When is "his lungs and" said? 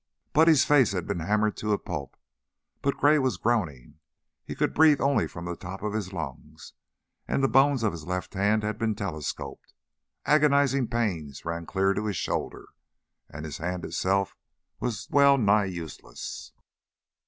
5.93-7.43